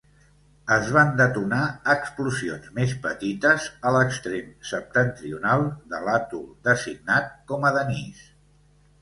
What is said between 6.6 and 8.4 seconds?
designat com a Denise.